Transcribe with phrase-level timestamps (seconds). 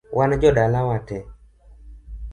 [0.17, 1.23] Wan jodala watee